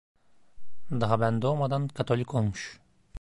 Daha 0.91 1.21
ben 1.21 1.41
doğmadan 1.41 1.87
Katolik 1.87 2.35
olmuş! 2.35 2.79